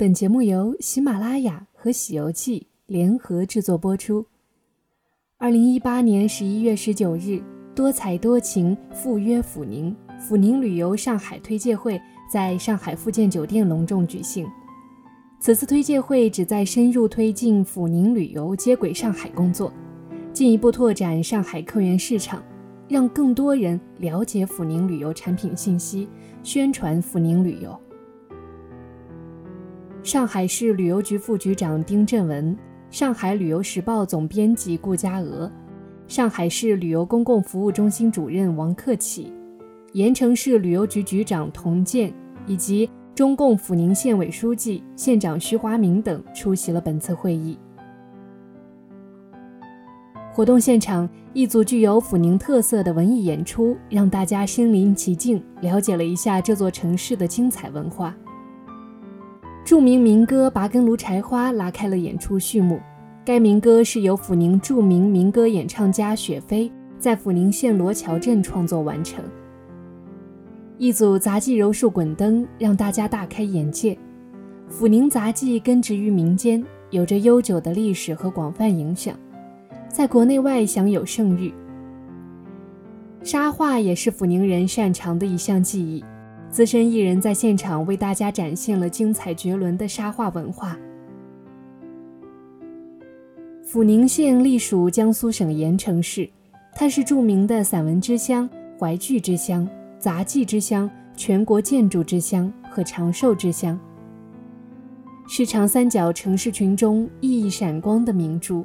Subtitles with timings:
[0.00, 4.24] 本节目由喜马拉雅和《喜游记》联合制作播出。
[5.36, 7.42] 二零一八年十一月十九日，
[7.74, 12.00] 多彩多情赴约阜宁，阜宁旅游上海推介会
[12.32, 14.48] 在上海复建酒店隆重举行。
[15.38, 19.70] 此次推介会旨在深入推进阜宁旅游接轨上海工作，
[20.32, 22.42] 进一步拓展上海客源市场，
[22.88, 26.08] 让更多人了解阜宁旅游产品信息，
[26.42, 27.78] 宣传阜宁旅游。
[30.02, 32.56] 上海市旅游局副局长丁振文、
[32.90, 35.50] 上海旅游时报总编辑顾佳娥、
[36.08, 39.30] 上海市旅游公共服务中心主任王克启、
[39.92, 42.10] 盐城市旅游局局长童建
[42.46, 47.58] 以及中共阜宁县委书记、县长徐华明等出席了本次会议。
[50.32, 58.16] 活动现场，一组具有阜宁特色的文艺演出，让大家身临其境，了解了一下这座城市的精彩文化。
[59.64, 62.80] 著名民歌《拔根芦柴花》拉开了演出序幕。
[63.24, 69.22] 该民歌是由阜宁著名民歌演唱家雪飞在阜宁县罗桥镇创作完成。
[70.78, 73.96] 一组杂技柔术滚灯让大家大开眼界。
[74.68, 79.14] 阜宁杂技根植于民间，有着悠久的历史和广泛影响，
[79.88, 81.52] 在国内外享有盛誉。
[83.22, 86.02] 沙画也是阜宁人擅长的一项技艺。
[86.50, 90.76] 资深艺人在现场为大家展现了精彩绝伦的沙画文化。
[93.64, 96.28] 阜宁县隶属江苏省盐城市，
[96.74, 103.78] 它是著名的散文之乡、淮剧之乡、杂技之乡、全国建筑之乡和长寿之乡，
[105.28, 108.64] 是长三角城市群中熠熠闪光的明珠。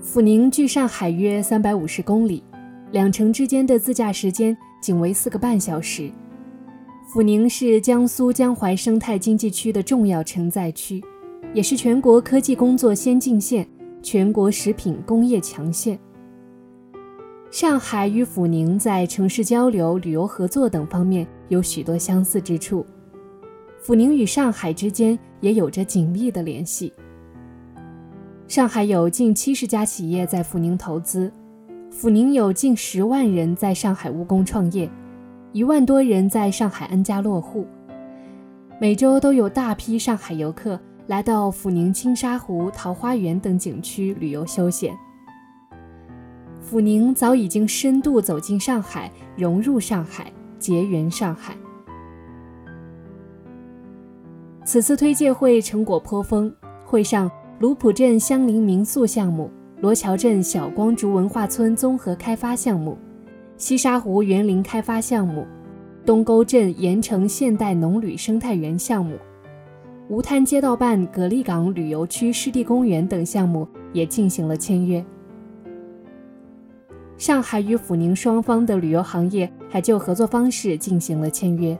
[0.00, 2.44] 阜宁距上海约三百五十公里，
[2.92, 4.56] 两城之间的自驾时间。
[4.82, 6.10] 仅为四个半小时。
[7.10, 11.02] 阜宁是江苏江淮生态经济区的重要承载区，
[11.54, 13.66] 也是全国科技工作先进县、
[14.02, 15.98] 全国食品工业强县。
[17.50, 22.84] 上海与阜宁在城市交流、旅游合作等方面有许多相似之处，
[23.82, 26.90] 阜宁与上海之间也有着紧密的联系。
[28.48, 31.30] 上海有近七十家企业在阜宁投资。
[31.92, 34.90] 阜宁有近十万人在上海务工创业，
[35.52, 37.66] 一万多人在上海安家落户，
[38.80, 44.96] 每周都有大批上海游客来到阜宁青沙湖、桃花源等景区旅游休闲。
[46.62, 51.54] 阜宁早已经深度走进上海，融入上海，结缘上海。
[54.64, 56.52] 此次推介会成果颇丰，
[56.86, 59.50] 会上卢浦镇相邻民宿项目。
[59.82, 62.96] 罗桥镇小光竹文化村综合开发项目、
[63.56, 65.44] 西沙湖园林开发项目、
[66.06, 69.16] 东沟镇盐城现代农旅生态园项目、
[70.08, 75.04] 吴滩街道办蛤蜊港旅游区湿地公园等项目也进行了签约。
[77.18, 81.76] 上海与阜宁双方的旅游行业还就合作方式进行了签约。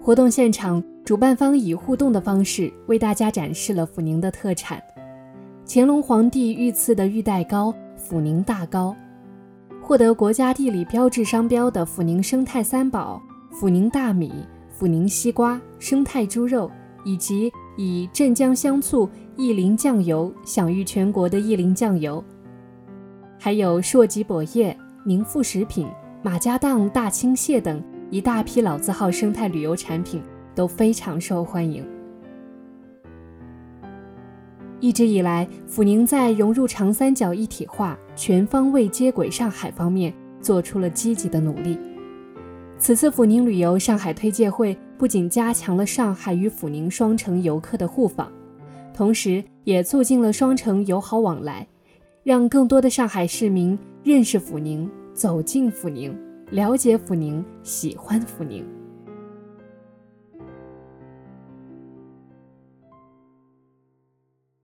[0.00, 4.80] 活动现场，主办方以互动的方式为大家展示了阜宁的特产。
[5.64, 8.94] 乾隆皇帝御赐的玉带糕——阜宁大糕，
[9.80, 14.32] 获得国家地理标志商标的阜宁生态三宝——阜宁大米、
[14.76, 16.70] 阜宁西瓜、生态猪肉，
[17.04, 22.22] 以及以镇江香醋、意林酱油享誉全国的意林酱油，
[23.38, 25.86] 还有硕吉果业、宁富食品、
[26.22, 30.20] 马家荡大青蟹等一大批老字号生态旅游产品
[30.56, 31.86] 都非常受欢迎。
[34.82, 41.78] 一直以来，阜宁在融入长三角一体化、全方位接轨上海方面做出了积极的努力。
[42.78, 48.28] 此次阜宁旅游上海推介会不仅加强了上海与阜宁双城游客的互访，
[48.92, 51.64] 同时也促进了双城友好往来，
[52.24, 56.12] 让更多的上海市民认识阜宁、走进阜宁、
[56.50, 58.66] 了解阜宁、喜欢阜宁。